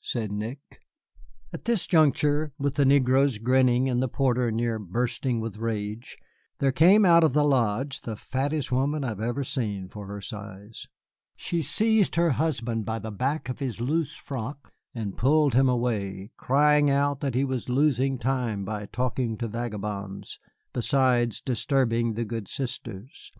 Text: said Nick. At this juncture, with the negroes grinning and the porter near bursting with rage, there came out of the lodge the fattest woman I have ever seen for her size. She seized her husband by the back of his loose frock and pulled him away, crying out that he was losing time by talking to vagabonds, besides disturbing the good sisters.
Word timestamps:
said 0.00 0.30
Nick. 0.30 0.80
At 1.52 1.64
this 1.64 1.88
juncture, 1.88 2.52
with 2.56 2.76
the 2.76 2.84
negroes 2.84 3.38
grinning 3.38 3.90
and 3.90 4.00
the 4.00 4.06
porter 4.06 4.52
near 4.52 4.78
bursting 4.78 5.40
with 5.40 5.56
rage, 5.56 6.16
there 6.60 6.70
came 6.70 7.04
out 7.04 7.24
of 7.24 7.32
the 7.32 7.42
lodge 7.42 8.02
the 8.02 8.14
fattest 8.14 8.70
woman 8.70 9.02
I 9.02 9.08
have 9.08 9.20
ever 9.20 9.42
seen 9.42 9.88
for 9.88 10.06
her 10.06 10.20
size. 10.20 10.86
She 11.34 11.62
seized 11.62 12.14
her 12.14 12.30
husband 12.30 12.84
by 12.84 13.00
the 13.00 13.10
back 13.10 13.48
of 13.48 13.58
his 13.58 13.80
loose 13.80 14.14
frock 14.14 14.72
and 14.94 15.18
pulled 15.18 15.54
him 15.54 15.68
away, 15.68 16.30
crying 16.36 16.88
out 16.88 17.18
that 17.18 17.34
he 17.34 17.44
was 17.44 17.68
losing 17.68 18.18
time 18.20 18.64
by 18.64 18.86
talking 18.86 19.36
to 19.38 19.48
vagabonds, 19.48 20.38
besides 20.72 21.40
disturbing 21.40 22.14
the 22.14 22.24
good 22.24 22.46
sisters. 22.46 23.32